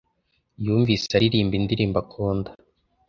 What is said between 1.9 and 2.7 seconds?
akunda.